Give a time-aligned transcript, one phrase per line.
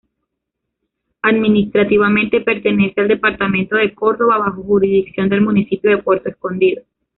[1.21, 6.81] Administrativamente pertenece al departamento de Córdoba, bajo jurisdicción del municipio de Puerto Escondido.